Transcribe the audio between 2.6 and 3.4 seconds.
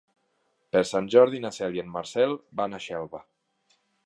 van a Xelva.